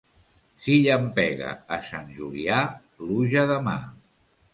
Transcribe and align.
Si 0.61 0.77
llampega 0.85 1.51
a 1.77 1.77
Sant 1.89 2.07
Julià, 2.21 2.63
pluja 3.03 3.45
demà. 3.53 3.75